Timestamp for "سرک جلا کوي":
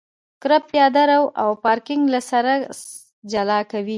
2.29-3.89